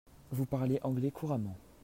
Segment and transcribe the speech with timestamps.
[0.31, 1.55] Vous parlez anglais couramment.